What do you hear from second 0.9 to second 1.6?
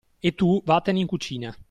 in cucina.